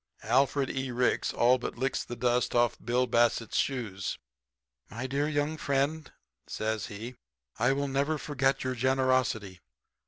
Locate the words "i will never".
7.59-8.17